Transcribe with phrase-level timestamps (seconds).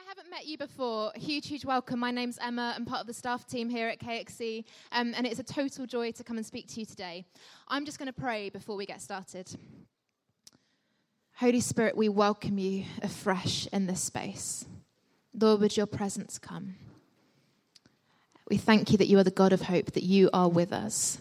[0.00, 1.98] I haven't met you before, huge, huge welcome.
[1.98, 2.72] My name's Emma.
[2.74, 6.10] I'm part of the staff team here at KXC, um, and it's a total joy
[6.12, 7.26] to come and speak to you today.
[7.68, 9.54] I'm just going to pray before we get started.
[11.34, 14.64] Holy Spirit, we welcome you afresh in this space.
[15.38, 16.76] Lord, would your presence come?
[18.48, 21.18] We thank you that you are the God of hope, that you are with us.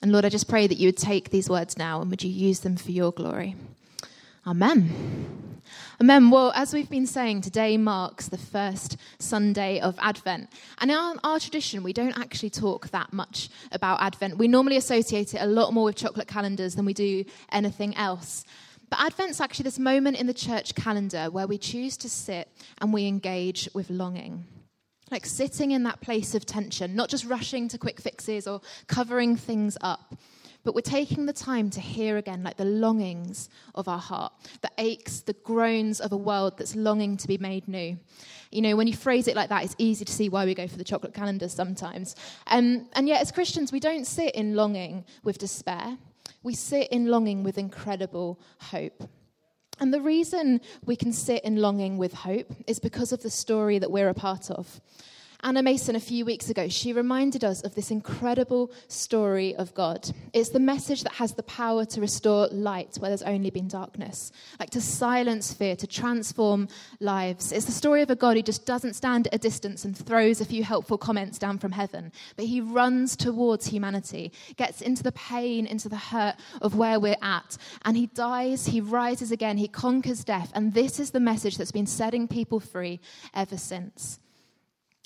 [0.00, 2.30] And Lord, I just pray that you would take these words now and would you
[2.30, 3.56] use them for your glory.
[4.46, 5.32] Amen.
[6.00, 6.30] Amen.
[6.30, 10.50] Well, as we've been saying, today marks the first Sunday of Advent.
[10.78, 14.38] And in our, our, tradition, we don't actually talk that much about Advent.
[14.38, 18.44] We normally associate it a lot more with chocolate calendars than we do anything else.
[18.88, 22.48] But Advent's actually this moment in the church calendar where we choose to sit
[22.80, 24.44] and we engage with longing.
[25.10, 29.34] Like sitting in that place of tension, not just rushing to quick fixes or covering
[29.34, 30.14] things up
[30.66, 34.70] but we're taking the time to hear again, like the longings of our heart, the
[34.78, 37.96] aches, the groans of a world that's longing to be made new.
[38.50, 40.66] You know, when you phrase it like that, it's easy to see why we go
[40.66, 42.16] for the chocolate calendar sometimes.
[42.48, 45.98] Um, and yet, as Christians, we don't sit in longing with despair,
[46.42, 49.08] we sit in longing with incredible hope.
[49.78, 53.78] And the reason we can sit in longing with hope is because of the story
[53.78, 54.80] that we're a part of.
[55.42, 60.10] Anna Mason, a few weeks ago, she reminded us of this incredible story of God.
[60.32, 64.32] It's the message that has the power to restore light where there's only been darkness,
[64.58, 66.68] like to silence fear, to transform
[67.00, 67.52] lives.
[67.52, 70.40] It's the story of a God who just doesn't stand at a distance and throws
[70.40, 75.12] a few helpful comments down from heaven, but he runs towards humanity, gets into the
[75.12, 79.68] pain, into the hurt of where we're at, and he dies, he rises again, he
[79.68, 80.50] conquers death.
[80.54, 83.00] And this is the message that's been setting people free
[83.34, 84.18] ever since.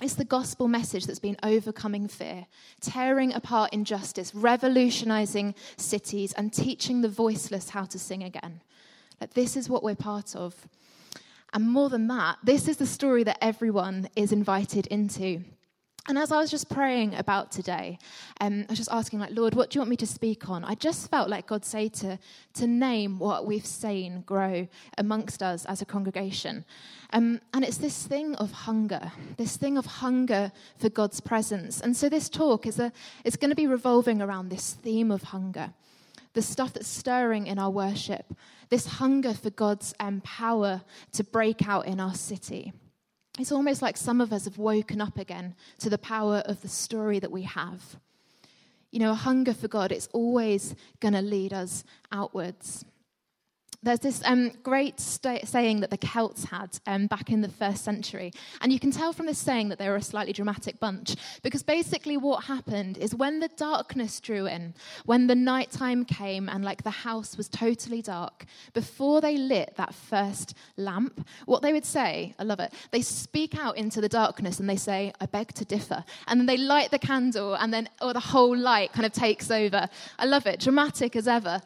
[0.03, 2.47] It's the gospel message that's been overcoming fear,
[2.81, 8.63] tearing apart injustice, revolutionizing cities, and teaching the voiceless how to sing again.
[9.21, 10.67] Like, this is what we're part of.
[11.53, 15.45] And more than that, this is the story that everyone is invited into.
[16.09, 17.99] And as I was just praying about today,
[18.41, 20.65] um, I was just asking, like, Lord, what do you want me to speak on?
[20.65, 22.19] I just felt like God say to,
[22.55, 24.67] to name what we've seen grow
[24.97, 26.65] amongst us as a congregation.
[27.13, 31.81] Um, and it's this thing of hunger, this thing of hunger for God's presence.
[31.81, 32.93] And so this talk is, a,
[33.25, 35.75] is going to be revolving around this theme of hunger,
[36.33, 38.35] the stuff that's stirring in our worship,
[38.71, 40.83] this hunger for God's um, power
[41.13, 42.73] to break out in our city.
[43.41, 46.69] It's almost like some of us have woken up again to the power of the
[46.69, 47.97] story that we have.
[48.91, 52.85] You know, a hunger for God, it's always going to lead us outwards.
[53.83, 57.83] There's this um, great st- saying that the Celts had um, back in the first
[57.83, 58.31] century.
[58.61, 61.17] And you can tell from this saying that they were a slightly dramatic bunch.
[61.43, 64.75] Because basically, what happened is when the darkness drew in,
[65.07, 69.95] when the nighttime came and like the house was totally dark, before they lit that
[69.95, 74.61] first lamp, what they would say, I love it, they speak out into the darkness
[74.61, 76.05] and they say, I beg to differ.
[76.27, 79.51] And then they light the candle and then, or the whole light kind of takes
[79.51, 79.89] over.
[80.19, 81.63] I love it, dramatic as ever.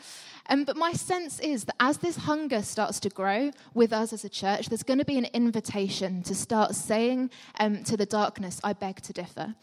[0.49, 4.25] Um, but my sense is that as this hunger starts to grow with us as
[4.25, 8.61] a church, there's going to be an invitation to start saying um, to the darkness,
[8.63, 9.55] I beg to differ,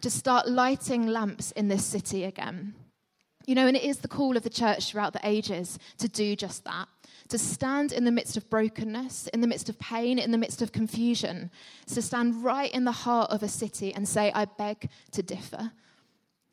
[0.00, 2.74] to start lighting lamps in this city again.
[3.46, 6.34] You know, and it is the call of the church throughout the ages to do
[6.34, 6.88] just that.
[7.28, 10.62] To stand in the midst of brokenness, in the midst of pain, in the midst
[10.62, 11.50] of confusion,
[11.86, 15.70] to stand right in the heart of a city and say, I beg to differ.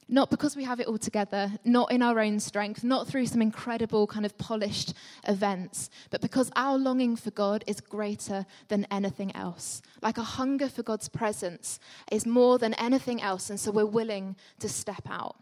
[0.07, 3.41] Not because we have it all together, not in our own strength, not through some
[3.41, 4.93] incredible kind of polished
[5.27, 9.81] events, but because our longing for God is greater than anything else.
[10.01, 11.79] Like a hunger for God's presence
[12.11, 15.37] is more than anything else, and so we're willing to step out.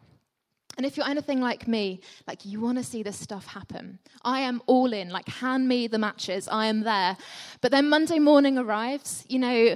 [0.78, 4.40] And if you're anything like me, like you want to see this stuff happen, I
[4.42, 7.18] am all in, like hand me the matches, I am there.
[7.60, 9.76] But then Monday morning arrives, you know,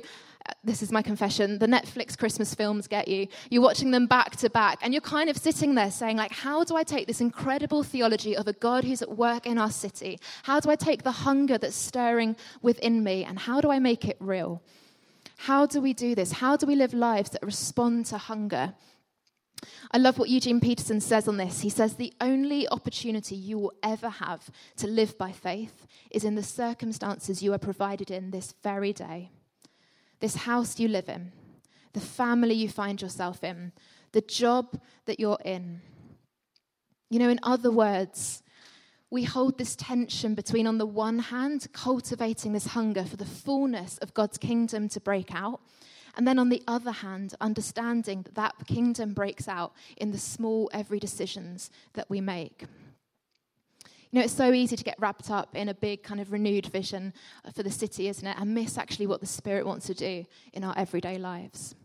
[0.64, 1.60] this is my confession.
[1.60, 3.28] The netflix christmas films get you.
[3.50, 6.64] You're watching them back to back and you're kind of sitting there saying like how
[6.64, 10.20] do i take this incredible theology of a god who's at work in our city?
[10.44, 14.06] How do i take the hunger that's stirring within me and how do i make
[14.06, 14.62] it real?
[15.38, 16.32] How do we do this?
[16.32, 18.74] How do we live lives that respond to hunger?
[19.92, 21.62] I love what Eugene Peterson says on this.
[21.62, 26.36] He says, The only opportunity you will ever have to live by faith is in
[26.36, 29.32] the circumstances you are provided in this very day
[30.20, 31.32] this house you live in,
[31.94, 33.72] the family you find yourself in,
[34.12, 35.82] the job that you're in.
[37.10, 38.42] You know, in other words,
[39.10, 43.98] we hold this tension between, on the one hand, cultivating this hunger for the fullness
[44.00, 45.62] of God's kingdom to break out,
[46.18, 50.70] and then on the other hand, understanding that that kingdom breaks out in the small,
[50.74, 52.66] every decisions that we make.
[54.12, 56.68] You know, it's so easy to get wrapped up in a big kind of renewed
[56.68, 57.14] vision
[57.54, 58.38] for the city, isn't it?
[58.40, 61.76] And miss actually what the Spirit wants to do in our everyday lives.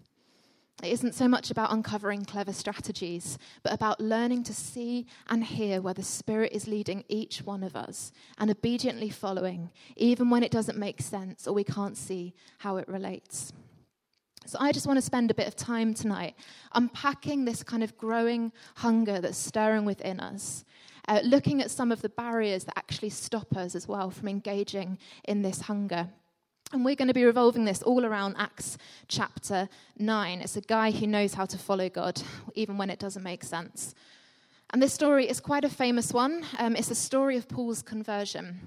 [0.83, 5.83] It isn't so much about uncovering clever strategies, but about learning to see and hear
[5.83, 10.51] where the Spirit is leading each one of us and obediently following, even when it
[10.51, 13.53] doesn't make sense or we can't see how it relates.
[14.47, 16.35] So, I just want to spend a bit of time tonight
[16.73, 20.65] unpacking this kind of growing hunger that's stirring within us,
[21.09, 24.99] uh, looking at some of the barriers that actually stop us as well from engaging
[25.25, 26.09] in this hunger.
[26.73, 29.69] And we're going to be revolving this all around Acts chapter
[29.99, 30.41] 9.
[30.41, 32.23] It's a guy who knows how to follow God,
[32.55, 33.95] even when it doesn't make sense.
[34.73, 36.45] And this story is quite a famous one.
[36.59, 38.61] Um, it's the story of Paul's conversion.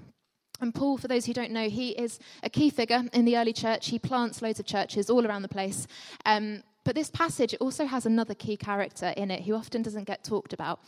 [0.60, 3.54] And Paul, for those who don't know, he is a key figure in the early
[3.54, 3.88] church.
[3.88, 5.86] He plants loads of churches all around the place.
[6.26, 10.22] Um, but this passage also has another key character in it who often doesn't get
[10.22, 10.80] talked about.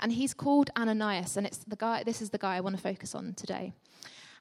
[0.00, 2.82] And he's called Ananias, and it's the guy, this is the guy I want to
[2.82, 3.72] focus on today.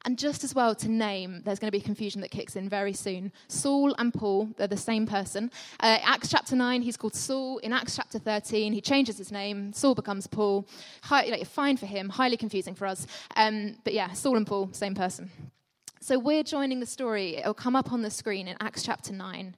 [0.06, 2.92] And just as well to name, there's going to be confusion that kicks in very
[2.92, 3.32] soon.
[3.48, 5.50] Saul and Paul, they're the same person.
[5.80, 7.60] Uh, Acts chapter 9, he's called Saul.
[7.60, 9.72] In Acts chapter 13, he changes his name.
[9.72, 10.68] Saul becomes Paul.
[11.04, 13.08] High, like, fine for him, highly confusing for us.
[13.38, 15.32] Um, but yeah, Saul and Paul, same person.
[16.02, 17.38] So we're joining the story.
[17.38, 19.56] It'll come up on the screen in Acts chapter 9.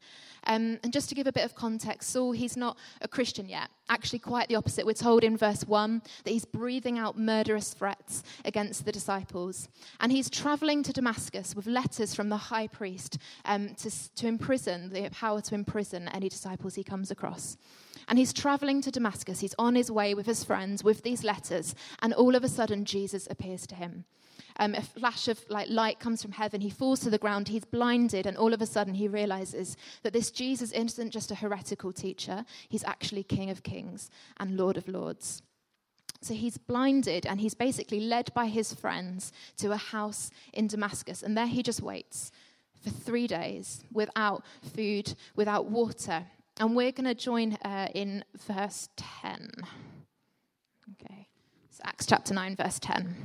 [0.48, 3.70] Um, and just to give a bit of context, Saul, he's not a Christian yet.
[3.90, 4.86] Actually, quite the opposite.
[4.86, 9.68] We're told in verse 1 that he's breathing out murderous threats against the disciples.
[10.00, 14.90] And he's traveling to Damascus with letters from the high priest um, to, to imprison,
[14.92, 17.58] the power to imprison any disciples he comes across.
[18.08, 19.40] And he's traveling to Damascus.
[19.40, 21.76] He's on his way with his friends with these letters.
[22.00, 24.06] And all of a sudden, Jesus appears to him
[24.58, 26.62] um, a flash of like light comes from heaven.
[26.62, 27.48] He falls to the ground.
[27.48, 31.36] He's blinded, and all of a sudden he realizes that this Jesus isn't just a
[31.36, 32.46] heretical teacher.
[32.70, 35.42] He's actually King of Kings and Lord of Lords.
[36.22, 41.22] So he's blinded, and he's basically led by his friends to a house in Damascus,
[41.22, 42.32] and there he just waits
[42.82, 46.26] for three days without food, without water.
[46.58, 49.50] And we're going to join uh, in verse 10.
[50.94, 51.28] Okay.
[51.70, 53.16] So Acts chapter 9, verse 10.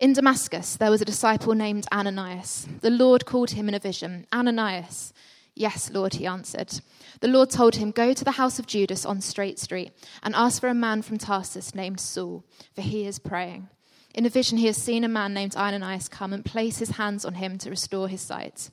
[0.00, 2.66] In Damascus, there was a disciple named Ananias.
[2.80, 5.12] The Lord called him in a vision Ananias.
[5.54, 6.80] Yes, Lord, he answered.
[7.20, 9.92] The Lord told him, Go to the house of Judas on Straight Street
[10.22, 12.42] and ask for a man from Tarsus named Saul,
[12.74, 13.68] for he is praying.
[14.14, 17.26] In a vision, he has seen a man named Ananias come and place his hands
[17.26, 18.70] on him to restore his sight.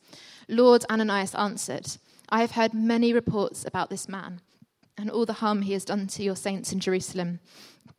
[0.48, 1.98] Lord Ananias answered,
[2.30, 4.42] I have heard many reports about this man
[4.98, 7.40] and all the harm he has done to your saints in Jerusalem.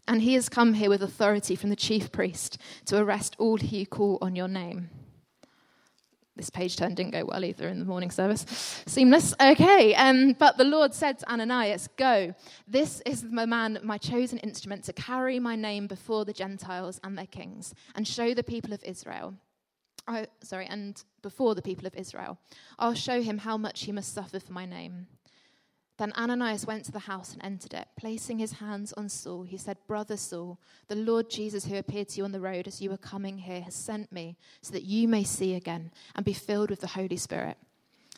[0.06, 3.87] And he has come here with authority from the chief priest to arrest all who
[3.87, 4.91] call on your name.
[6.37, 8.47] This page turn didn't go well either in the morning service.
[8.87, 9.35] Seamless.
[9.41, 9.94] Okay.
[9.94, 12.35] Um, but the Lord said to Ananias, Go.
[12.67, 17.19] This is the man, my chosen instrument, to carry my name before the Gentiles and
[17.19, 19.35] their kings and show the people of Israel.
[20.11, 22.37] Oh, sorry, and before the people of Israel.
[22.81, 25.07] I'll show him how much he must suffer for my name.
[25.99, 27.87] Then Ananias went to the house and entered it.
[27.97, 30.59] Placing his hands on Saul, he said, Brother Saul,
[30.89, 33.61] the Lord Jesus, who appeared to you on the road as you were coming here,
[33.61, 37.19] has sent me so that you may see again and be filled with the Holy
[37.19, 37.59] Spirit.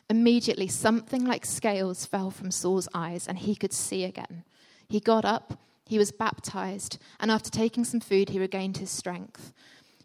[0.09, 4.45] Immediately, something like scales fell from Saul's eyes, and he could see again.
[4.87, 9.53] He got up, he was baptized, and after taking some food, he regained his strength.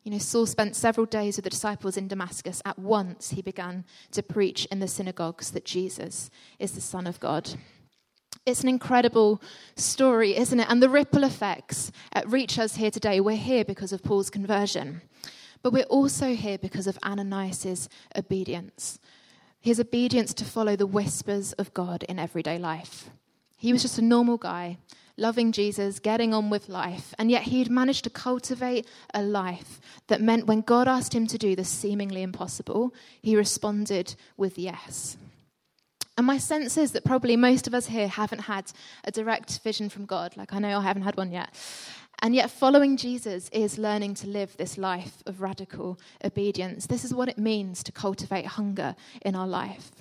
[0.04, 2.62] You know, Saul spent several days with the disciples in Damascus.
[2.64, 7.20] At once, he began to preach in the synagogues that Jesus is the Son of
[7.20, 7.50] God.
[8.46, 9.42] It's an incredible
[9.76, 10.66] story, isn't it?
[10.70, 11.92] And the ripple effects
[12.26, 13.20] reach us here today.
[13.20, 15.02] We're here because of Paul's conversion,
[15.62, 18.98] but we're also here because of Ananias' obedience.
[19.60, 23.10] His obedience to follow the whispers of God in everyday life.
[23.58, 24.78] He was just a normal guy
[25.18, 30.22] loving Jesus, getting on with life, and yet he'd managed to cultivate a life that
[30.22, 35.16] meant when God asked him to do the seemingly impossible, he responded with yes.
[36.16, 38.72] And my sense is that probably most of us here haven't had
[39.04, 40.36] a direct vision from God.
[40.36, 41.54] Like I know I haven't had one yet.
[42.20, 46.86] And yet, following Jesus is learning to live this life of radical obedience.
[46.86, 49.92] This is what it means to cultivate hunger in our life.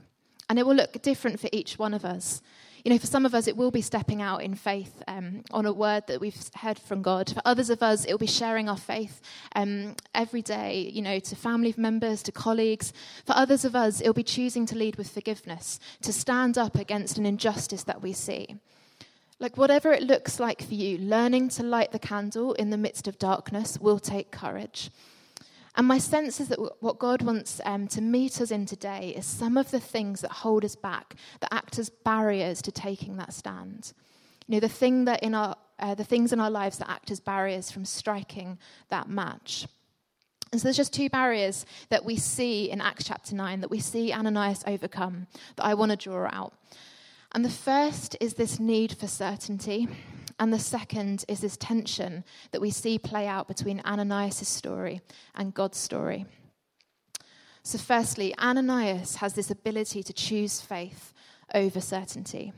[0.50, 2.41] And it will look different for each one of us.
[2.84, 5.65] You know, for some of us, it will be stepping out in faith um, on
[5.65, 7.29] a word that we've heard from God.
[7.29, 9.22] For others of us, it will be sharing our faith
[9.55, 12.93] um, every day, you know, to family members, to colleagues.
[13.25, 16.75] For others of us, it will be choosing to lead with forgiveness, to stand up
[16.75, 18.57] against an injustice that we see.
[19.39, 23.07] Like, whatever it looks like for you, learning to light the candle in the midst
[23.07, 24.89] of darkness will take courage.
[25.77, 29.27] And my sense is that what God wants um, to meet us in today is
[29.27, 33.31] some of the things that hold us back, that act as barriers to taking that
[33.31, 33.93] stand.
[34.48, 37.12] You know, the thing that in our uh, the things in our lives that act
[37.12, 38.57] as barriers from striking
[38.89, 39.67] that match.
[40.51, 43.79] And so there's just two barriers that we see in Acts chapter 9 that we
[43.79, 46.53] see Ananias overcome that I want to draw out.
[47.34, 49.88] And the first is this need for certainty.
[50.39, 55.01] And the second is this tension that we see play out between Ananias' story
[55.34, 56.25] and God's story.
[57.63, 61.13] So, firstly, Ananias has this ability to choose faith
[61.53, 62.53] over certainty.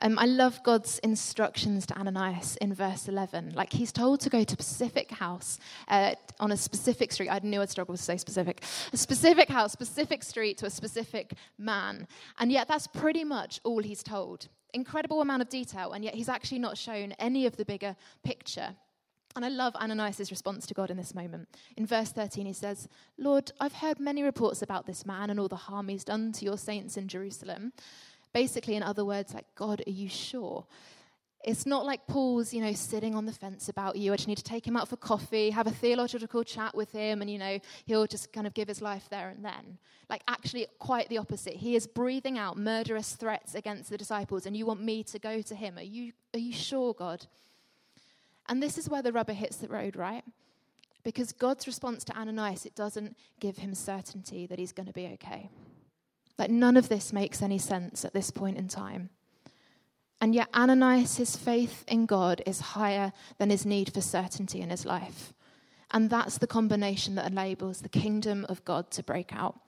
[0.00, 3.52] Um, I love God's instructions to Ananias in verse 11.
[3.54, 5.58] Like he's told to go to a specific house
[5.88, 7.28] uh, on a specific street.
[7.28, 8.62] I knew I'd struggle to say specific.
[8.92, 12.08] A specific house, specific street to a specific man.
[12.38, 14.48] And yet that's pretty much all he's told.
[14.74, 18.74] Incredible amount of detail, and yet he's actually not shown any of the bigger picture.
[19.36, 21.48] And I love Ananias' response to God in this moment.
[21.76, 22.88] In verse 13, he says,
[23.18, 26.44] Lord, I've heard many reports about this man and all the harm he's done to
[26.44, 27.72] your saints in Jerusalem.
[28.32, 30.66] Basically, in other words, like, God, are you sure?
[31.44, 34.14] It's not like Paul's, you know, sitting on the fence about you.
[34.14, 37.20] I just need to take him out for coffee, have a theological chat with him,
[37.20, 39.78] and, you know, he'll just kind of give his life there and then.
[40.08, 41.56] Like, actually, quite the opposite.
[41.56, 45.42] He is breathing out murderous threats against the disciples, and you want me to go
[45.42, 45.76] to him.
[45.76, 47.26] Are you, are you sure, God?
[48.48, 50.24] And this is where the rubber hits the road, right?
[51.02, 55.06] Because God's response to Ananias, it doesn't give him certainty that he's going to be
[55.14, 55.50] okay.
[56.38, 59.10] Like, none of this makes any sense at this point in time.
[60.24, 64.86] And yet, Ananias' faith in God is higher than his need for certainty in his
[64.86, 65.34] life.
[65.90, 69.60] And that's the combination that enables the kingdom of God to break out.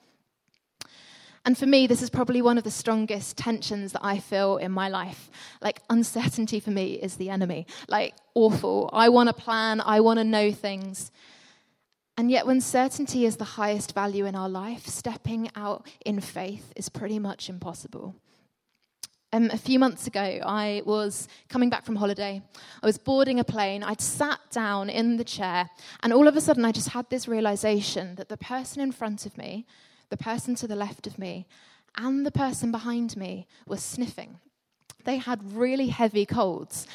[1.44, 4.72] And for me, this is probably one of the strongest tensions that I feel in
[4.72, 5.30] my life.
[5.60, 7.66] Like, uncertainty for me is the enemy.
[7.86, 8.88] Like, awful.
[8.94, 11.10] I want to plan, I want to know things.
[12.16, 16.72] And yet, when certainty is the highest value in our life, stepping out in faith
[16.76, 18.14] is pretty much impossible.
[19.36, 22.40] Um, a few months ago, I was coming back from holiday.
[22.82, 23.82] I was boarding a plane.
[23.82, 25.68] I'd sat down in the chair,
[26.02, 29.26] and all of a sudden, I just had this realization that the person in front
[29.26, 29.66] of me,
[30.08, 31.46] the person to the left of me,
[31.98, 34.38] and the person behind me were sniffing.
[35.04, 36.86] They had really heavy colds.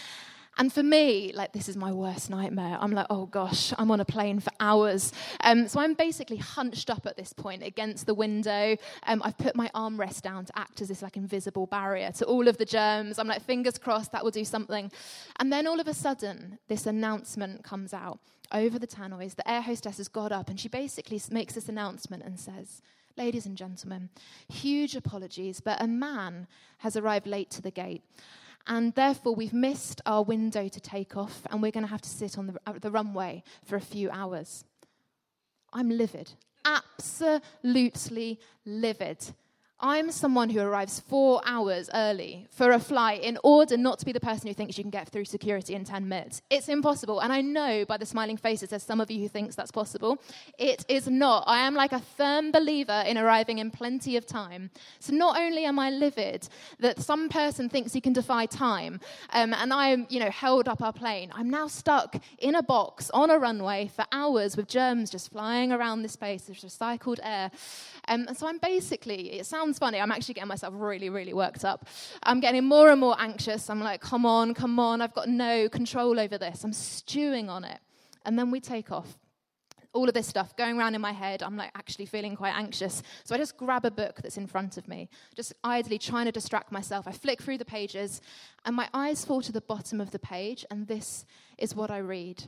[0.57, 2.77] And for me, like, this is my worst nightmare.
[2.79, 5.13] I'm like, oh gosh, I'm on a plane for hours.
[5.41, 8.75] Um, so I'm basically hunched up at this point against the window.
[9.07, 12.47] Um, I've put my armrest down to act as this, like, invisible barrier to all
[12.47, 13.17] of the germs.
[13.17, 14.91] I'm like, fingers crossed, that will do something.
[15.39, 18.19] And then all of a sudden, this announcement comes out
[18.51, 19.35] over the tannoys.
[19.35, 22.81] The air hostess has got up and she basically makes this announcement and says,
[23.17, 24.09] Ladies and gentlemen,
[24.47, 26.47] huge apologies, but a man
[26.79, 28.03] has arrived late to the gate.
[28.67, 32.09] And therefore, we've missed our window to take off, and we're going to have to
[32.09, 34.63] sit on the, uh, the runway for a few hours.
[35.73, 36.31] I'm livid,
[36.65, 39.33] absolutely livid.
[39.83, 44.11] I'm someone who arrives four hours early for a flight in order not to be
[44.11, 46.43] the person who thinks you can get through security in 10 minutes.
[46.51, 47.19] It's impossible.
[47.19, 50.21] And I know by the smiling faces, there's some of you who thinks that's possible.
[50.59, 51.45] It is not.
[51.47, 54.69] I am like a firm believer in arriving in plenty of time.
[54.99, 56.47] So not only am I livid
[56.79, 58.99] that some person thinks he can defy time,
[59.33, 63.09] um, and I'm, you know, held up our plane, I'm now stuck in a box
[63.15, 66.43] on a runway for hours with germs just flying around this space.
[66.43, 67.49] There's recycled air.
[68.07, 71.63] Um, and so I'm basically, it sounds funny, I'm actually getting myself really, really worked
[71.63, 71.87] up.
[72.23, 73.69] I'm getting more and more anxious.
[73.69, 76.65] I'm like, come on, come on, I've got no control over this.
[76.65, 77.79] I'm stewing on it.
[78.25, 79.17] And then we take off.
[79.93, 83.01] All of this stuff going around in my head, I'm like actually feeling quite anxious.
[83.23, 86.33] So I just grab a book that's in front of me, just idly trying to
[86.33, 87.07] distract myself.
[87.07, 88.19] I flick through the pages,
[88.65, 91.25] and my eyes fall to the bottom of the page, and this
[91.57, 92.43] is what I read.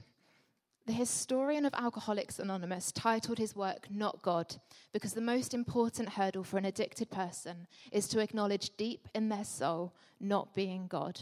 [0.86, 4.58] The historian of Alcoholics Anonymous titled his work Not God
[4.92, 9.46] because the most important hurdle for an addicted person is to acknowledge deep in their
[9.46, 11.22] soul not being God.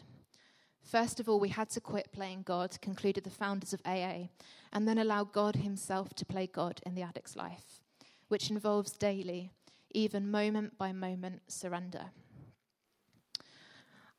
[0.82, 4.30] First of all, we had to quit playing God, concluded the founders of AA,
[4.74, 7.82] and then allow God Himself to play God in the addict's life,
[8.30, 9.52] which involves daily,
[9.92, 12.06] even moment by moment surrender.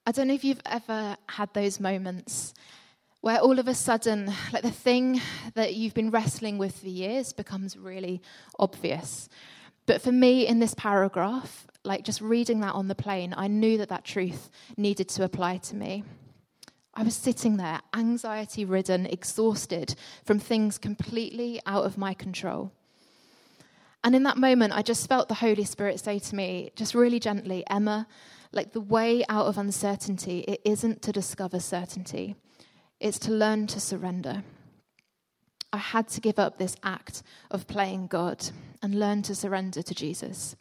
[0.06, 2.54] I don't know if you've ever had those moments
[3.22, 5.20] where all of a sudden, like the thing
[5.54, 8.20] that you've been wrestling with for years becomes really
[8.58, 9.28] obvious.
[9.86, 13.78] But for me, in this paragraph, like just reading that on the plane, I knew
[13.78, 16.02] that that truth needed to apply to me.
[16.94, 22.72] I was sitting there, anxiety ridden, exhausted from things completely out of my control.
[24.02, 27.20] And in that moment, I just felt the Holy Spirit say to me, just really
[27.20, 28.08] gently, Emma,
[28.50, 32.34] like the way out of uncertainty, it isn't to discover certainty,
[33.02, 34.44] it's to learn to surrender.
[35.72, 39.94] I had to give up this act of playing God and learn to surrender to
[39.94, 40.54] Jesus.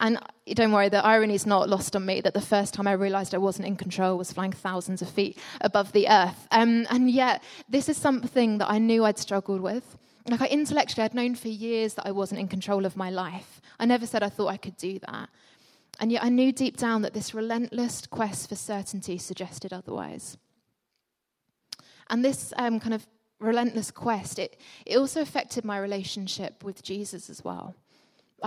[0.00, 2.92] And don't worry, the irony is not lost on me that the first time I
[2.92, 6.46] realized I wasn't in control was flying thousands of feet above the earth.
[6.52, 9.98] Um, and yet, this is something that I knew I'd struggled with.
[10.28, 13.60] Like, I intellectually, I'd known for years that I wasn't in control of my life.
[13.80, 15.30] I never said I thought I could do that.
[15.98, 20.36] And yet, I knew deep down that this relentless quest for certainty suggested otherwise.
[22.10, 23.06] And this um, kind of
[23.40, 27.74] relentless quest, it, it also affected my relationship with Jesus as well.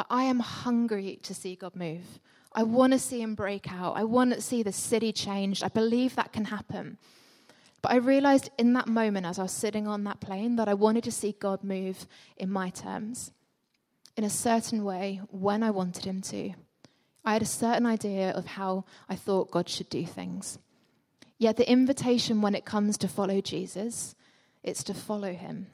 [0.10, 2.20] I am hungry to see God move.
[2.54, 3.98] I want to see him break out.
[3.98, 5.64] I want to see the city changed.
[5.64, 6.98] I believe that can happen.
[7.82, 10.74] But I realized in that moment, as I was sitting on that plane, that I
[10.74, 12.06] wanted to see God move
[12.38, 13.32] in my terms,
[14.16, 16.54] in a certain way, when I wanted him to.
[17.24, 20.60] I had a certain idea of how I thought God should do things.
[21.42, 24.14] Yet the invitation when it comes to follow Jesus,
[24.62, 25.66] it's to follow him.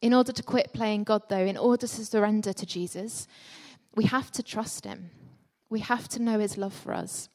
[0.00, 3.26] In order to quit playing God, though, in order to surrender to Jesus,
[3.96, 5.10] we have to trust him.
[5.70, 7.28] We have to know his love for us.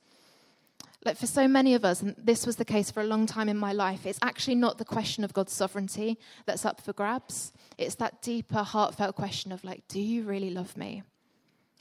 [1.04, 3.50] Like for so many of us, and this was the case for a long time
[3.50, 7.52] in my life, it's actually not the question of God's sovereignty that's up for grabs.
[7.78, 11.04] It's that deeper, heartfelt question of, like, do you really love me?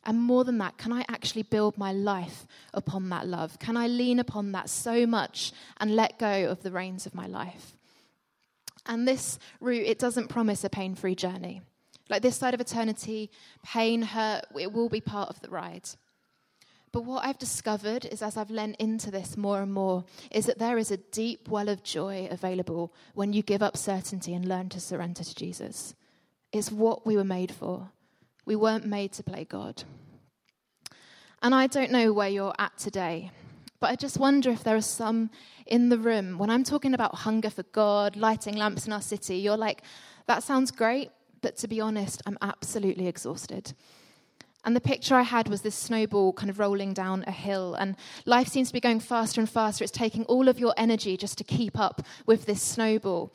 [0.06, 3.58] And more than that, can I actually build my life upon that love?
[3.58, 7.26] Can I lean upon that so much and let go of the reins of my
[7.26, 7.76] life?
[8.86, 11.62] And this route, it doesn't promise a pain free journey.
[12.10, 13.30] Like this side of eternity,
[13.64, 15.88] pain, hurt, it will be part of the ride.
[16.92, 20.58] But what I've discovered is as I've lent into this more and more, is that
[20.58, 24.68] there is a deep well of joy available when you give up certainty and learn
[24.68, 25.94] to surrender to Jesus.
[26.52, 27.90] It's what we were made for.
[28.46, 29.84] We weren't made to play God.
[31.42, 33.30] And I don't know where you're at today,
[33.80, 35.30] but I just wonder if there are some
[35.66, 39.36] in the room, when I'm talking about hunger for God, lighting lamps in our city,
[39.36, 39.82] you're like,
[40.26, 41.10] that sounds great,
[41.42, 43.72] but to be honest, I'm absolutely exhausted.
[44.64, 47.96] And the picture I had was this snowball kind of rolling down a hill, and
[48.24, 49.84] life seems to be going faster and faster.
[49.84, 53.32] It's taking all of your energy just to keep up with this snowball.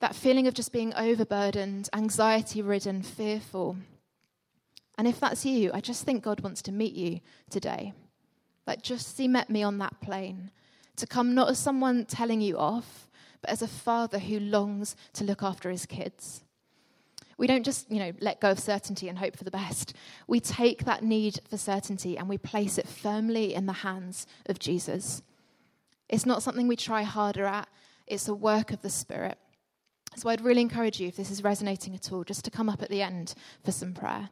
[0.00, 3.76] That feeling of just being overburdened, anxiety ridden, fearful.
[4.98, 7.20] And if that's you, I just think God wants to meet you
[7.50, 7.92] today.
[8.66, 10.50] Like just He met me on that plane
[10.96, 13.08] to come not as someone telling you off,
[13.40, 16.44] but as a father who longs to look after his kids.
[17.38, 19.96] We don't just, you know, let go of certainty and hope for the best.
[20.28, 24.58] We take that need for certainty and we place it firmly in the hands of
[24.58, 25.22] Jesus.
[26.08, 27.68] It's not something we try harder at,
[28.06, 29.38] it's a work of the Spirit.
[30.14, 32.82] So I'd really encourage you, if this is resonating at all, just to come up
[32.82, 34.28] at the end for some prayer.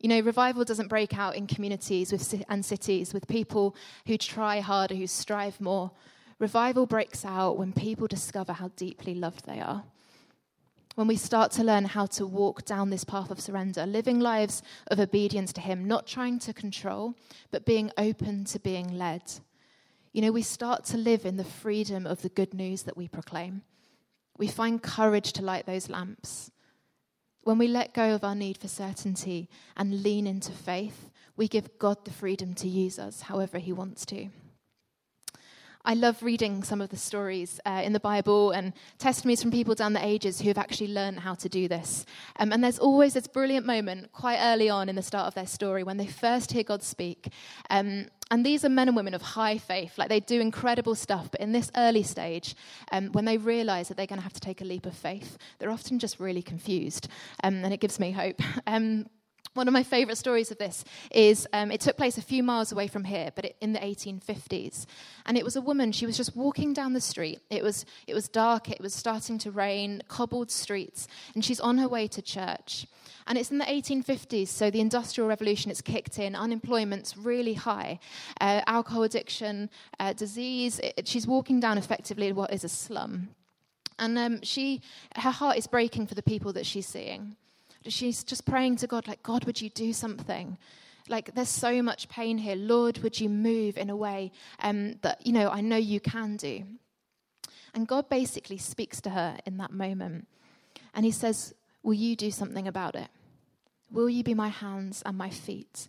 [0.00, 3.74] You know, revival doesn't break out in communities with, and cities with people
[4.06, 5.90] who try harder, who strive more.
[6.38, 9.84] Revival breaks out when people discover how deeply loved they are.
[10.96, 14.62] When we start to learn how to walk down this path of surrender, living lives
[14.86, 17.14] of obedience to Him, not trying to control,
[17.50, 19.22] but being open to being led.
[20.12, 23.08] You know, we start to live in the freedom of the good news that we
[23.08, 23.62] proclaim.
[24.38, 26.50] We find courage to light those lamps.
[27.46, 31.78] When we let go of our need for certainty and lean into faith, we give
[31.78, 34.30] God the freedom to use us however He wants to.
[35.88, 39.76] I love reading some of the stories uh, in the Bible and testimonies from people
[39.76, 42.04] down the ages who have actually learned how to do this.
[42.40, 45.46] Um, and there's always this brilliant moment quite early on in the start of their
[45.46, 47.28] story when they first hear God speak.
[47.70, 49.96] Um, and these are men and women of high faith.
[49.96, 51.30] Like they do incredible stuff.
[51.30, 52.56] But in this early stage,
[52.90, 55.38] um, when they realize that they're going to have to take a leap of faith,
[55.60, 57.06] they're often just really confused.
[57.44, 58.42] Um, and it gives me hope.
[59.56, 62.72] One of my favourite stories of this is um, it took place a few miles
[62.72, 64.84] away from here, but it, in the 1850s.
[65.24, 67.40] And it was a woman, she was just walking down the street.
[67.48, 71.78] It was, it was dark, it was starting to rain, cobbled streets, and she's on
[71.78, 72.86] her way to church.
[73.26, 77.98] And it's in the 1850s, so the Industrial Revolution has kicked in, unemployment's really high,
[78.42, 80.80] uh, alcohol addiction, uh, disease.
[80.80, 83.30] It, she's walking down effectively what is a slum.
[83.98, 84.82] And um, she,
[85.16, 87.36] her heart is breaking for the people that she's seeing
[87.92, 90.58] she's just praying to God, like, God, would you do something?
[91.08, 92.56] Like, there's so much pain here.
[92.56, 96.36] Lord, would you move in a way um, that, you know, I know you can
[96.36, 96.64] do?
[97.74, 100.26] And God basically speaks to her in that moment.
[100.94, 103.08] And he says, Will you do something about it?
[103.92, 105.88] Will you be my hands and my feet?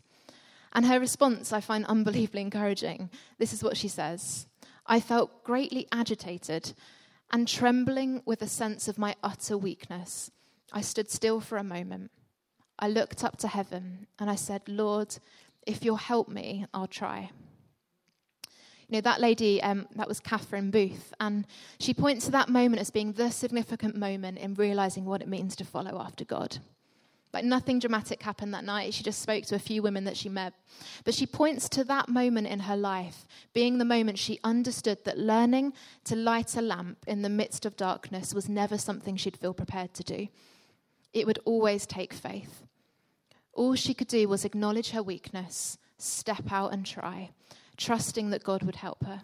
[0.73, 3.09] And her response I find unbelievably encouraging.
[3.39, 4.47] This is what she says
[4.85, 6.73] I felt greatly agitated
[7.31, 10.31] and trembling with a sense of my utter weakness.
[10.71, 12.11] I stood still for a moment.
[12.79, 15.17] I looked up to heaven and I said, Lord,
[15.65, 17.31] if you'll help me, I'll try.
[18.87, 21.45] You know, that lady, um, that was Catherine Booth, and
[21.77, 25.57] she points to that moment as being the significant moment in realizing what it means
[25.57, 26.59] to follow after God.
[27.33, 28.93] Like nothing dramatic happened that night.
[28.93, 30.53] She just spoke to a few women that she met.
[31.03, 35.17] But she points to that moment in her life being the moment she understood that
[35.17, 35.73] learning
[36.05, 39.93] to light a lamp in the midst of darkness was never something she'd feel prepared
[39.95, 40.27] to do.
[41.13, 42.63] It would always take faith.
[43.53, 47.31] All she could do was acknowledge her weakness, step out and try,
[47.75, 49.21] trusting that God would help her.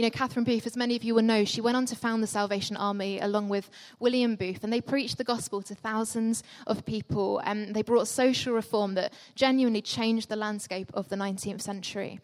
[0.00, 2.22] You know, Catherine Booth, as many of you will know, she went on to found
[2.22, 6.86] the Salvation Army along with William Booth, and they preached the gospel to thousands of
[6.86, 12.18] people, and they brought social reform that genuinely changed the landscape of the 19th century.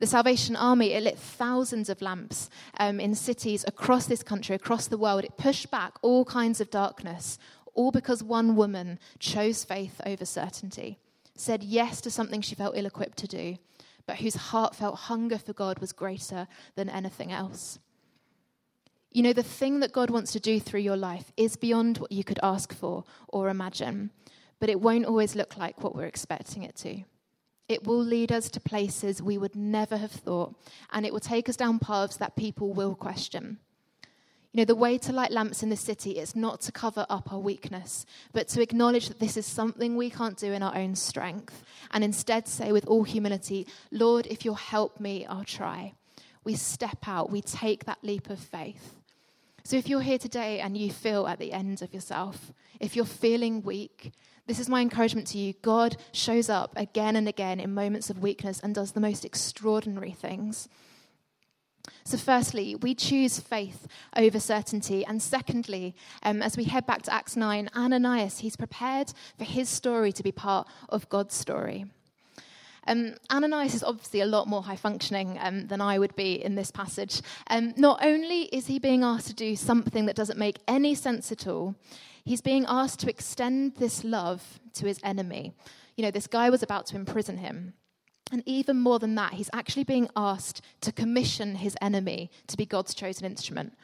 [0.00, 4.88] The Salvation Army, it lit thousands of lamps um, in cities across this country, across
[4.88, 5.24] the world.
[5.24, 7.38] It pushed back all kinds of darkness,
[7.80, 10.98] all because one woman chose faith over certainty,
[11.34, 13.56] said yes to something she felt ill equipped to do,
[14.06, 17.78] but whose heartfelt hunger for God was greater than anything else.
[19.10, 22.12] You know, the thing that God wants to do through your life is beyond what
[22.12, 24.10] you could ask for or imagine,
[24.58, 27.04] but it won't always look like what we're expecting it to.
[27.66, 30.54] It will lead us to places we would never have thought,
[30.92, 33.58] and it will take us down paths that people will question.
[34.52, 37.32] You know, the way to light lamps in the city is not to cover up
[37.32, 40.96] our weakness, but to acknowledge that this is something we can't do in our own
[40.96, 45.92] strength, and instead say with all humility, Lord, if you'll help me, I'll try.
[46.42, 48.96] We step out, we take that leap of faith.
[49.62, 53.04] So if you're here today and you feel at the end of yourself, if you're
[53.04, 54.12] feeling weak,
[54.48, 55.52] this is my encouragement to you.
[55.62, 60.10] God shows up again and again in moments of weakness and does the most extraordinary
[60.10, 60.68] things.
[62.04, 65.04] So, firstly, we choose faith over certainty.
[65.04, 69.68] And secondly, um, as we head back to Acts 9, Ananias, he's prepared for his
[69.68, 71.86] story to be part of God's story.
[72.86, 76.54] Um, Ananias is obviously a lot more high functioning um, than I would be in
[76.54, 77.22] this passage.
[77.48, 81.30] Um, not only is he being asked to do something that doesn't make any sense
[81.30, 81.74] at all,
[82.24, 85.52] he's being asked to extend this love to his enemy.
[85.96, 87.74] You know, this guy was about to imprison him.
[88.32, 92.64] And even more than that, he's actually being asked to commission his enemy to be
[92.64, 93.74] God's chosen instrument.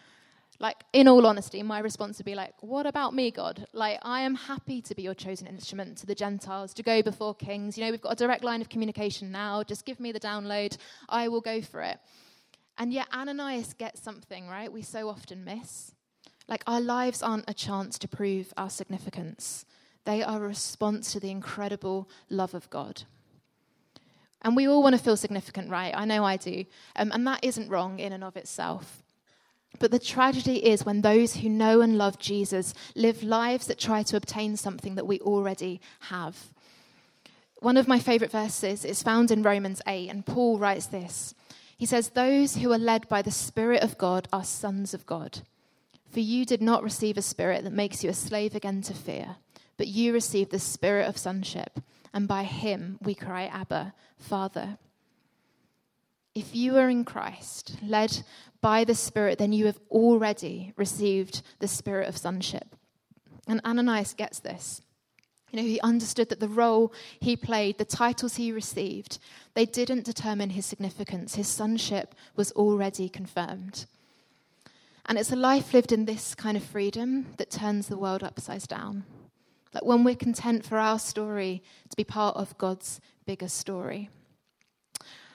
[0.58, 3.66] Like, in all honesty, my response would be like, What about me, God?
[3.72, 7.34] Like, I am happy to be your chosen instrument to the Gentiles, to go before
[7.34, 7.76] kings.
[7.76, 9.62] You know, we've got a direct line of communication now.
[9.62, 10.78] Just give me the download.
[11.08, 11.98] I will go for it.
[12.78, 14.72] And yet, Ananias gets something, right?
[14.72, 15.92] We so often miss.
[16.48, 19.66] Like, our lives aren't a chance to prove our significance,
[20.04, 23.02] they are a response to the incredible love of God.
[24.46, 25.92] And we all want to feel significant, right?
[25.92, 26.66] I know I do.
[26.94, 29.02] Um, and that isn't wrong in and of itself.
[29.80, 34.04] But the tragedy is when those who know and love Jesus live lives that try
[34.04, 36.52] to obtain something that we already have.
[37.58, 41.34] One of my favorite verses is found in Romans 8, and Paul writes this.
[41.76, 45.40] He says, Those who are led by the Spirit of God are sons of God.
[46.08, 49.38] For you did not receive a spirit that makes you a slave again to fear,
[49.76, 51.80] but you received the spirit of sonship
[52.16, 54.78] and by him we cry, Abba, Father.
[56.34, 58.22] If you are in Christ, led
[58.62, 62.74] by the Spirit, then you have already received the spirit of sonship.
[63.46, 64.80] And Ananias gets this.
[65.52, 69.18] You know, he understood that the role he played, the titles he received,
[69.52, 71.34] they didn't determine his significance.
[71.34, 73.84] His sonship was already confirmed.
[75.04, 78.62] And it's a life lived in this kind of freedom that turns the world upside
[78.62, 79.04] down.
[79.72, 84.08] Like when we're content for our story to be part of God's bigger story.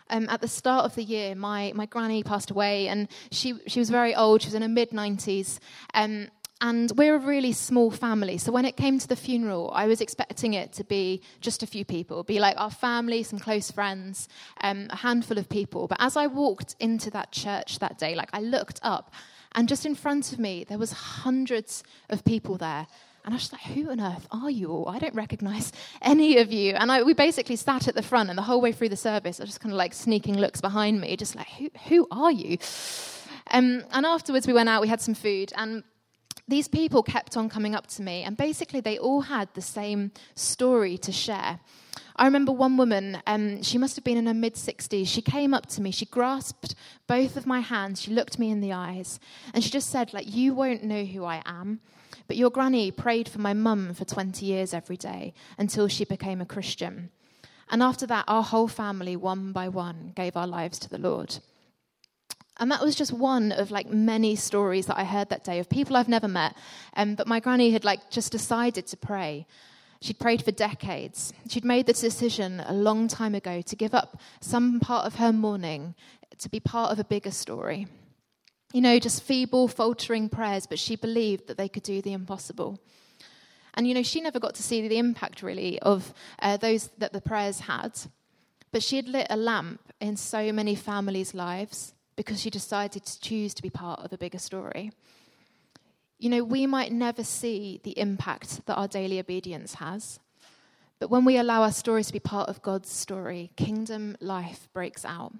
[0.09, 3.79] Um, at the start of the year, my, my granny passed away, and she, she
[3.79, 4.41] was very old.
[4.41, 5.59] She was in her mid 90s.
[5.93, 6.27] Um,
[6.61, 8.37] and we're a really small family.
[8.37, 11.67] So when it came to the funeral, I was expecting it to be just a
[11.67, 14.29] few people, be like our family, some close friends,
[14.61, 15.87] um, a handful of people.
[15.87, 19.11] But as I walked into that church that day, like I looked up,
[19.53, 22.85] and just in front of me, there was hundreds of people there.
[23.23, 24.89] And I was just like, who on earth are you all?
[24.89, 26.73] I don't recognize any of you.
[26.73, 29.39] And I, we basically sat at the front, and the whole way through the service,
[29.39, 32.31] I was just kind of like sneaking looks behind me, just like, who, who are
[32.31, 32.57] you?
[33.51, 35.83] Um, and afterwards, we went out, we had some food, and
[36.47, 40.11] these people kept on coming up to me, and basically, they all had the same
[40.35, 41.59] story to share.
[42.15, 45.07] I remember one woman, um, she must have been in her mid 60s.
[45.07, 46.75] She came up to me, she grasped
[47.07, 49.19] both of my hands, she looked me in the eyes,
[49.53, 51.81] and she just said, like, you won't know who I am.
[52.31, 56.39] But your granny prayed for my mum for 20 years every day until she became
[56.39, 57.09] a Christian.
[57.69, 61.39] And after that, our whole family, one by one, gave our lives to the Lord.
[62.57, 65.67] And that was just one of like many stories that I heard that day of
[65.67, 66.55] people I've never met.
[66.95, 69.45] Um, but my granny had like just decided to pray.
[69.99, 71.33] She'd prayed for decades.
[71.49, 75.33] She'd made the decision a long time ago to give up some part of her
[75.33, 75.95] morning
[76.37, 77.87] to be part of a bigger story
[78.73, 82.79] you know, just feeble, faltering prayers, but she believed that they could do the impossible.
[83.73, 87.13] And, you know, she never got to see the impact really of uh, those that
[87.13, 87.99] the prayers had.
[88.71, 93.19] But she had lit a lamp in so many families' lives because she decided to
[93.19, 94.91] choose to be part of a bigger story.
[96.19, 100.19] You know, we might never see the impact that our daily obedience has.
[100.99, 105.03] But when we allow our stories to be part of God's story, kingdom life breaks
[105.03, 105.33] out.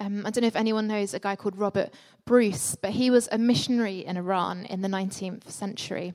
[0.00, 1.90] Um, I don't know if anyone knows a guy called Robert
[2.24, 6.14] Bruce, but he was a missionary in Iran in the 19th century.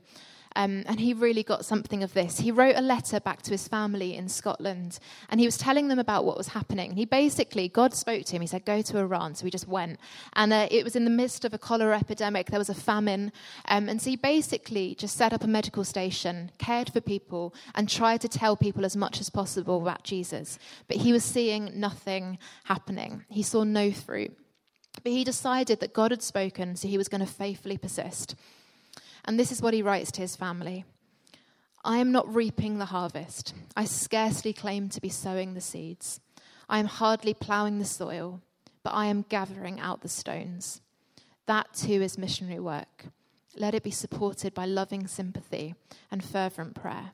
[0.56, 2.40] Um, and he really got something of this.
[2.40, 6.00] He wrote a letter back to his family in Scotland, and he was telling them
[6.00, 6.96] about what was happening.
[6.96, 8.42] He basically, God spoke to him.
[8.42, 9.36] He said, Go to Iran.
[9.36, 10.00] So he just went.
[10.34, 13.32] And uh, it was in the midst of a cholera epidemic, there was a famine.
[13.68, 17.90] Um, and so he basically just set up a medical station, cared for people, and
[17.90, 20.58] tried to tell people as much as possible about Jesus.
[20.88, 24.36] But he was seeing nothing happening, he saw no fruit.
[25.04, 28.36] But he decided that God had spoken, so he was going to faithfully persist.
[29.26, 30.86] And this is what he writes to his family
[31.84, 33.54] I am not reaping the harvest.
[33.76, 36.20] I scarcely claim to be sowing the seeds.
[36.68, 38.42] I am hardly ploughing the soil,
[38.84, 40.82] but I am gathering out the stones.
[41.46, 43.06] That too is missionary work.
[43.56, 45.76] Let it be supported by loving sympathy
[46.12, 47.12] and fervent prayer.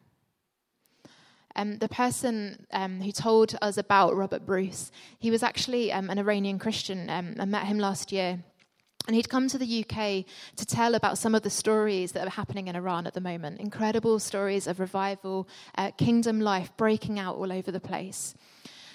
[1.55, 6.17] Um, the person um, who told us about Robert Bruce, he was actually um, an
[6.17, 7.09] Iranian Christian.
[7.09, 8.39] Um, I met him last year.
[9.07, 12.31] And he'd come to the UK to tell about some of the stories that are
[12.31, 17.35] happening in Iran at the moment incredible stories of revival, uh, kingdom life breaking out
[17.35, 18.35] all over the place.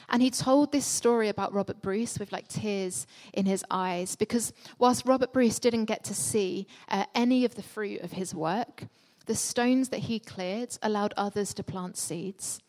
[0.09, 4.53] And he told this story about Robert Bruce with like tears in his eyes because
[4.79, 8.85] whilst Robert Bruce didn't get to see uh, any of the fruit of his work,
[9.27, 12.61] the stones that he cleared allowed others to plant seeds.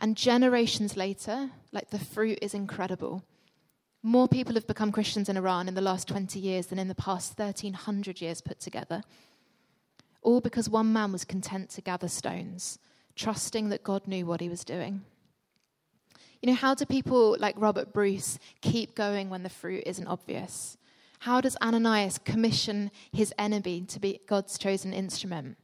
[0.00, 3.22] And generations later, like the fruit is incredible.
[4.02, 6.94] More people have become Christians in Iran in the last 20 years than in the
[6.94, 9.02] past 1300 years put together.
[10.22, 12.78] All because one man was content to gather stones,
[13.16, 15.02] trusting that God knew what he was doing.
[16.40, 20.76] You know, how do people like Robert Bruce keep going when the fruit isn't obvious?
[21.20, 25.56] How does Ananias commission his enemy to be God's chosen instrument?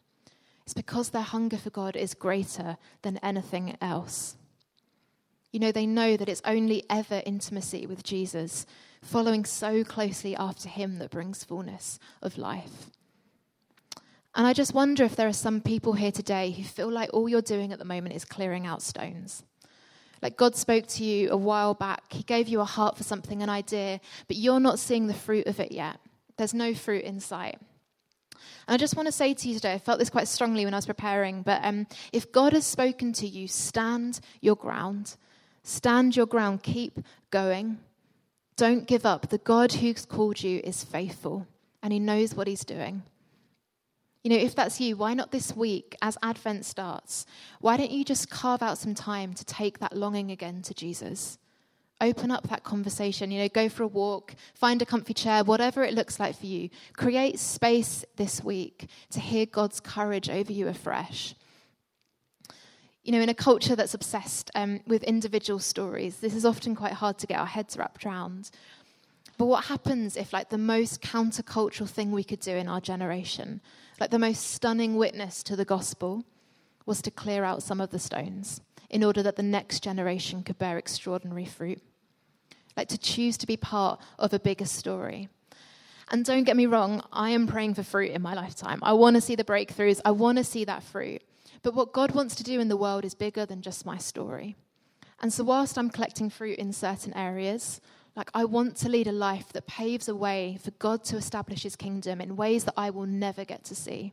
[0.64, 4.36] It's because their hunger for God is greater than anything else.
[5.54, 8.66] You know, they know that it's only ever intimacy with Jesus,
[9.00, 12.90] following so closely after him, that brings fullness of life.
[14.34, 17.28] And I just wonder if there are some people here today who feel like all
[17.28, 19.44] you're doing at the moment is clearing out stones.
[20.20, 23.40] Like God spoke to you a while back, He gave you a heart for something,
[23.40, 26.00] an idea, but you're not seeing the fruit of it yet.
[26.36, 27.60] There's no fruit in sight.
[28.66, 30.74] And I just want to say to you today, I felt this quite strongly when
[30.74, 35.14] I was preparing, but um, if God has spoken to you, stand your ground.
[35.64, 37.00] Stand your ground, keep
[37.30, 37.78] going.
[38.56, 39.30] Don't give up.
[39.30, 41.46] The God who's called you is faithful
[41.82, 43.02] and he knows what he's doing.
[44.22, 47.26] You know, if that's you, why not this week as Advent starts?
[47.60, 51.38] Why don't you just carve out some time to take that longing again to Jesus?
[52.00, 55.82] Open up that conversation, you know, go for a walk, find a comfy chair, whatever
[55.82, 56.68] it looks like for you.
[56.94, 61.34] Create space this week to hear God's courage over you afresh
[63.04, 66.94] you know, in a culture that's obsessed um, with individual stories, this is often quite
[66.94, 68.50] hard to get our heads wrapped around.
[69.36, 73.60] But what happens if, like, the most countercultural thing we could do in our generation,
[74.00, 76.24] like the most stunning witness to the gospel,
[76.86, 80.58] was to clear out some of the stones in order that the next generation could
[80.58, 81.82] bear extraordinary fruit?
[82.76, 85.28] Like to choose to be part of a bigger story.
[86.10, 88.78] And don't get me wrong, I am praying for fruit in my lifetime.
[88.82, 91.22] I want to see the breakthroughs, I want to see that fruit.
[91.64, 94.54] But what God wants to do in the world is bigger than just my story.
[95.20, 97.80] And so, whilst I'm collecting fruit in certain areas,
[98.14, 101.62] like I want to lead a life that paves a way for God to establish
[101.62, 104.12] his kingdom in ways that I will never get to see.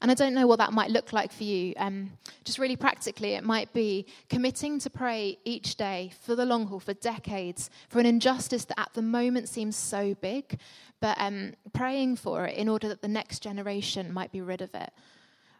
[0.00, 1.74] And I don't know what that might look like for you.
[1.76, 6.68] Um, just really practically, it might be committing to pray each day for the long
[6.68, 10.58] haul, for decades, for an injustice that at the moment seems so big,
[11.00, 14.74] but um, praying for it in order that the next generation might be rid of
[14.74, 14.90] it.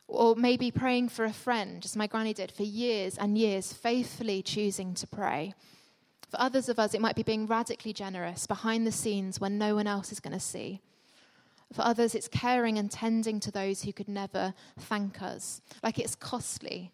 [0.09, 4.43] Or maybe praying for a friend, as my granny did for years and years, faithfully
[4.43, 5.55] choosing to pray.
[6.31, 9.75] For others of us, it might be being radically generous behind the scenes when no
[9.75, 10.81] one else is going to see.
[11.73, 15.61] For others, it's caring and tending to those who could never thank us.
[15.83, 16.93] Like it's costly,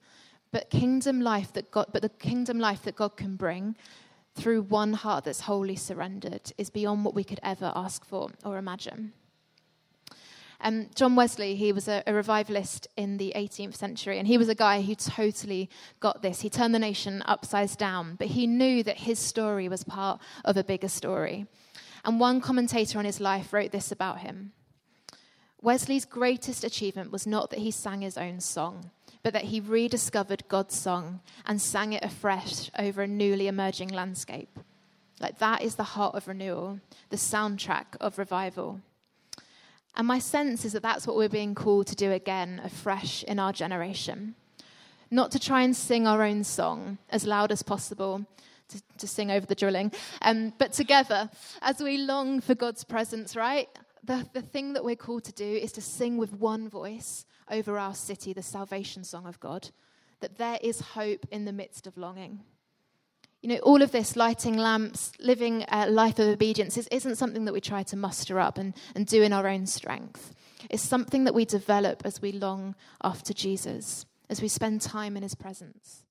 [0.50, 3.76] but kingdom life that God, but the kingdom life that God can bring
[4.34, 8.58] through one heart that's wholly surrendered is beyond what we could ever ask for or
[8.58, 9.12] imagine.
[10.64, 14.48] Um, John Wesley, he was a, a, revivalist in the 18th century, and he was
[14.48, 15.68] a guy who totally
[16.00, 16.40] got this.
[16.40, 20.56] He turned the nation upside down, but he knew that his story was part of
[20.56, 21.46] a bigger story.
[22.02, 24.52] And one commentator on his life wrote this about him
[25.60, 28.90] Wesley's greatest achievement was not that he sang his own song,
[29.22, 34.58] but that he rediscovered God's song and sang it afresh over a newly emerging landscape.
[35.20, 38.80] Like that is the heart of renewal, the soundtrack of revival.
[39.96, 43.38] And my sense is that that's what we're being called to do again, afresh in
[43.38, 44.34] our generation.
[45.10, 48.26] Not to try and sing our own song as loud as possible,
[48.68, 51.30] to, to sing over the drilling, um, but together
[51.62, 53.68] as we long for God's presence, right?
[54.02, 57.78] The, the thing that we're called to do is to sing with one voice over
[57.78, 59.70] our city the salvation song of God,
[60.20, 62.40] that there is hope in the midst of longing.
[63.44, 67.44] You know, all of this lighting lamps, living a life of obedience, is, isn't something
[67.44, 70.34] that we try to muster up and, and do in our own strength.
[70.70, 75.22] It's something that we develop as we long after Jesus, as we spend time in
[75.22, 76.04] his presence.